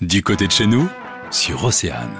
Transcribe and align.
Du 0.00 0.22
côté 0.22 0.46
de 0.46 0.50
chez 0.50 0.66
nous, 0.66 0.88
sur 1.30 1.62
Océane. 1.62 2.16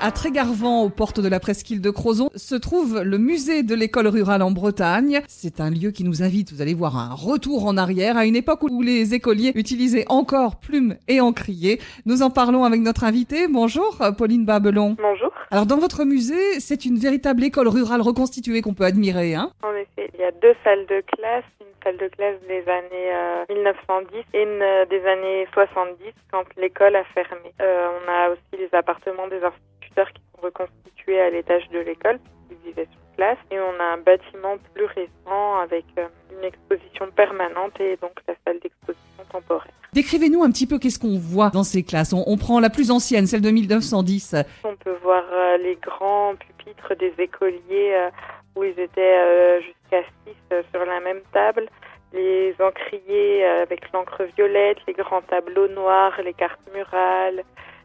À 0.00 0.12
Trégarvan, 0.12 0.84
aux 0.84 0.88
portes 0.88 1.20
de 1.20 1.28
la 1.28 1.40
presqu'île 1.40 1.82
de 1.82 1.90
Crozon, 1.90 2.30
se 2.34 2.54
trouve 2.54 3.02
le 3.02 3.18
musée 3.18 3.62
de 3.62 3.74
l'école 3.74 4.06
rurale 4.06 4.40
en 4.40 4.50
Bretagne. 4.50 5.20
C'est 5.28 5.60
un 5.60 5.68
lieu 5.68 5.90
qui 5.90 6.04
nous 6.04 6.22
invite, 6.22 6.54
vous 6.54 6.62
allez 6.62 6.72
voir, 6.72 6.96
à 6.96 7.02
un 7.02 7.14
retour 7.14 7.66
en 7.66 7.76
arrière, 7.76 8.16
à 8.16 8.24
une 8.24 8.36
époque 8.36 8.62
où 8.62 8.80
les 8.80 9.12
écoliers 9.12 9.52
utilisaient 9.56 10.06
encore 10.08 10.56
plumes 10.56 10.96
et 11.06 11.20
encriers. 11.20 11.80
Nous 12.06 12.22
en 12.22 12.30
parlons 12.30 12.64
avec 12.64 12.80
notre 12.80 13.04
invitée. 13.04 13.46
Bonjour, 13.46 13.98
Pauline 14.16 14.46
Babelon. 14.46 14.96
Bonjour. 14.98 15.30
Alors, 15.50 15.66
dans 15.66 15.78
votre 15.78 16.04
musée, 16.04 16.60
c'est 16.60 16.86
une 16.86 16.96
véritable 16.96 17.44
école 17.44 17.68
rurale 17.68 18.00
reconstituée 18.00 18.62
qu'on 18.62 18.74
peut 18.74 18.84
admirer, 18.84 19.34
hein 19.34 19.50
En 19.62 19.72
effet, 19.72 19.97
il 20.18 20.22
y 20.22 20.24
a 20.24 20.32
deux 20.32 20.54
salles 20.64 20.84
de 20.86 21.00
classe, 21.00 21.44
une 21.60 21.66
salle 21.84 21.96
de 21.96 22.08
classe 22.08 22.40
des 22.48 22.68
années 22.68 23.12
euh, 23.14 23.44
1910 23.54 24.24
et 24.34 24.42
une 24.42 24.62
euh, 24.62 24.84
des 24.86 25.04
années 25.06 25.46
70 25.54 26.12
quand 26.32 26.44
l'école 26.56 26.96
a 26.96 27.04
fermé. 27.04 27.54
Euh, 27.62 27.88
on 28.02 28.10
a 28.10 28.30
aussi 28.30 28.58
les 28.58 28.68
appartements 28.72 29.28
des 29.28 29.40
instituteurs 29.42 30.12
qui 30.12 30.20
sont 30.34 30.42
reconstitués 30.42 31.20
à 31.20 31.30
l'étage 31.30 31.68
de 31.70 31.78
l'école, 31.78 32.18
qui 32.48 32.56
vivaient 32.66 32.88
sur 32.90 33.08
place. 33.16 33.38
Et 33.50 33.60
on 33.60 33.80
a 33.80 33.94
un 33.94 33.98
bâtiment 33.98 34.56
plus 34.74 34.86
récent 34.86 35.58
avec 35.62 35.84
euh, 35.98 36.06
une 36.36 36.44
exposition 36.44 37.10
permanente 37.14 37.78
et 37.80 37.96
donc 38.00 38.12
la 38.26 38.34
salle 38.44 38.58
d'exposition 38.60 39.24
temporaire. 39.30 39.72
Décrivez-nous 39.92 40.42
un 40.42 40.50
petit 40.50 40.66
peu 40.66 40.78
qu'est-ce 40.78 40.98
qu'on 40.98 41.18
voit 41.18 41.50
dans 41.50 41.64
ces 41.64 41.82
classes. 41.82 42.12
On, 42.12 42.22
on 42.26 42.36
prend 42.36 42.60
la 42.60 42.70
plus 42.70 42.90
ancienne, 42.90 43.26
celle 43.26 43.40
de 43.40 43.50
1910. 43.50 44.36
On 44.64 44.76
peut 44.76 44.96
voir 45.02 45.24
euh, 45.32 45.56
les 45.58 45.76
grands 45.76 46.34
pupitres 46.36 46.94
des 46.96 47.12
écoliers 47.18 47.94
euh, 47.94 48.10
où 48.58 48.64
ils 48.64 48.78
étaient 48.78 49.18
euh, 49.18 49.60
jusqu'à 49.60 50.02
6 50.26 50.64
sur 50.72 50.84
la 50.84 51.00
même 51.00 51.20
table, 51.32 51.68
les 52.12 52.54
encriers 52.60 53.44
euh, 53.44 53.62
avec 53.62 53.92
l'encre 53.92 54.24
violette, 54.36 54.78
les 54.86 54.94
grands 54.94 55.22
tableaux 55.22 55.68
noirs, 55.68 56.20
les 56.24 56.32
cartes 56.32 56.60
murales, 56.74 57.44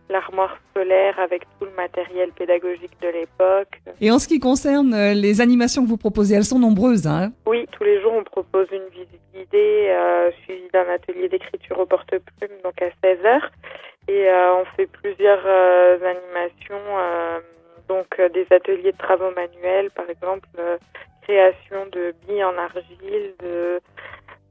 l'armoire 0.10 0.58
scolaire 0.70 1.20
avec 1.20 1.44
tout 1.60 1.66
le 1.66 1.72
matériel 1.72 2.32
pédagogique 2.32 3.00
de 3.02 3.10
l'époque. 3.10 3.82
Et 4.02 4.12
en 4.12 4.20
ce 4.20 4.28
qui 4.28 4.40
concerne 4.40 4.94
euh, 4.94 5.14
les 5.14 5.42
animations 5.42 5.84
que 5.84 5.90
vous 5.90 5.98
proposez, 5.98 6.36
elles 6.36 6.46
sont 6.46 6.60
nombreuses. 6.60 7.08
Hein 7.08 7.32
Oui, 7.46 7.68
tous 7.72 7.84
les 7.84 8.02
jours 8.02 8.14
on 8.16 8.24
propose 8.24 8.68
une 8.72 8.88
visite 8.92 9.22
guidée 9.34 9.88
euh, 9.90 10.32
suivie 10.44 10.70
d'un 10.74 10.88
atelier 10.90 11.30
d'écriture 11.30 11.80
au 11.80 11.86
porte-plume, 11.86 12.58
donc 12.64 12.82
à 12.82 12.90
16h. 13.06 13.42
Et 14.08 14.28
euh, 14.28 14.56
on 14.56 14.66
fait 14.76 14.88
plusieurs 14.88 15.44
euh, 15.46 15.96
animations, 15.96 16.84
euh, 16.98 17.40
donc 17.88 18.08
euh, 18.20 18.30
des 18.30 18.46
ateliers 18.52 18.92
de 18.92 18.98
travaux 18.98 19.32
manuels, 19.32 19.92
par 19.92 20.10
exemple, 20.10 20.48
euh, 20.60 20.78
création 21.22 21.86
de 21.92 22.14
billes 22.28 22.44
en 22.44 22.58
argile, 22.58 23.34
de, 23.40 23.80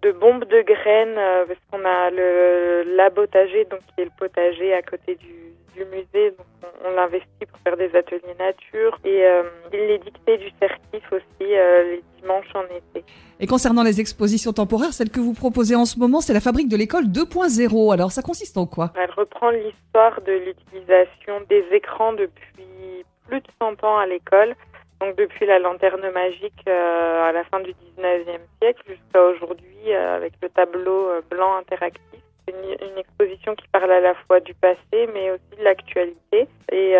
de 0.03 0.13
bombes 0.13 0.45
de 0.45 0.63
graines, 0.63 1.19
euh, 1.19 1.45
parce 1.47 1.61
qu'on 1.71 1.85
a 1.85 2.11
le 2.11 2.83
labotager, 2.97 3.65
donc 3.67 3.81
qui 3.95 4.03
est 4.03 4.05
le 4.05 4.11
potager 4.19 4.75
à 4.75 4.83
côté 4.83 5.15
du, 5.17 5.53
du 5.77 5.85
musée, 5.87 6.31
donc 6.31 6.47
on, 6.63 6.89
on 6.89 6.95
l'investit 6.95 7.47
pour 7.49 7.59
faire 7.61 7.77
des 7.77 7.95
ateliers 7.95 8.35
nature, 8.39 8.99
et 9.05 9.25
euh, 9.25 9.43
les 9.73 9.99
dictées 9.99 10.39
du 10.39 10.51
certif 10.61 11.13
aussi, 11.13 11.55
euh, 11.55 11.83
les 11.85 12.03
dimanches 12.21 12.55
en 12.55 12.65
été. 12.65 13.05
Et 13.41 13.47
concernant 13.47 13.83
les 13.83 14.01
expositions 14.01 14.53
temporaires, 14.53 14.93
celle 14.93 15.11
que 15.11 15.21
vous 15.21 15.35
proposez 15.35 15.75
en 15.75 15.85
ce 15.85 15.99
moment, 15.99 16.21
c'est 16.21 16.33
la 16.33 16.41
fabrique 16.41 16.69
de 16.69 16.77
l'école 16.77 17.05
2.0. 17.05 17.93
Alors, 17.93 18.13
ça 18.13 18.23
consiste 18.23 18.57
en 18.57 18.67
quoi? 18.67 18.93
Elle 18.97 19.11
reprend 19.11 19.51
l'histoire 19.51 20.21
de 20.23 20.33
l'utilisation 20.33 21.41
des 21.49 21.65
écrans 21.73 22.13
depuis 22.13 23.05
plus 23.33 23.41
de 23.41 23.49
100 23.63 23.83
ans 23.85 23.97
à 23.97 24.05
l'école, 24.05 24.55
donc 25.01 25.17
depuis 25.17 25.47
la 25.47 25.59
lanterne 25.59 26.07
magique 26.13 26.63
euh, 26.69 27.25
à 27.25 27.33
la 27.33 27.45
fin 27.45 27.61
du 27.61 27.71
19e 27.71 28.41
siècle 28.61 28.83
jusqu'à 28.87 29.23
aujourd'hui 29.23 29.89
euh, 29.89 30.17
avec 30.17 30.35
le 30.43 30.51
tableau 30.51 31.09
euh, 31.09 31.23
blanc 31.31 31.57
interactif. 31.57 32.03
Une, 32.47 32.89
une 32.91 32.99
exposition 32.99 33.55
qui 33.55 33.67
parle 33.69 33.91
à 33.91 34.01
la 34.01 34.15
fois 34.27 34.41
du 34.41 34.53
passé 34.53 35.09
mais 35.15 35.31
aussi 35.31 35.59
de 35.59 35.65
l'actualité 35.65 36.47
et 36.73 36.95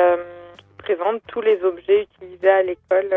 qui 0.57 0.75
présente 0.79 1.21
tous 1.27 1.43
les 1.43 1.63
objets 1.65 2.05
utilisés 2.05 2.49
à 2.49 2.63
l'école 2.63 3.11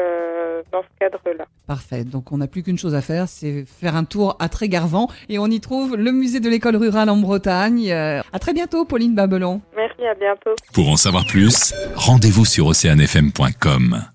dans 0.71 0.81
ce 0.81 0.87
cadre-là. 0.99 1.45
Parfait. 1.67 2.03
Donc, 2.03 2.31
on 2.31 2.37
n'a 2.39 2.47
plus 2.47 2.63
qu'une 2.63 2.79
chose 2.79 2.95
à 2.95 3.01
faire, 3.01 3.27
c'est 3.27 3.63
faire 3.65 3.95
un 3.95 4.05
tour 4.05 4.35
à 4.39 4.49
Trégarvan. 4.49 5.07
Et 5.29 5.37
on 5.37 5.45
y 5.45 5.61
trouve 5.61 5.95
le 5.95 6.11
musée 6.11 6.39
de 6.39 6.49
l'école 6.49 6.77
rurale 6.77 7.09
en 7.11 7.17
Bretagne. 7.17 7.91
À 7.91 8.39
très 8.39 8.53
bientôt, 8.53 8.85
Pauline 8.85 9.13
Babelon. 9.13 9.61
Pour 10.73 10.89
en 10.89 10.97
savoir 10.97 11.25
plus, 11.25 11.73
rendez-vous 11.95 12.45
sur 12.45 12.67
oceanfm.com. 12.67 14.14